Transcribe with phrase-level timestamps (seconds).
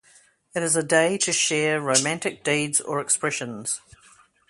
[0.55, 3.81] It is a day to share romantic deeds or expressions.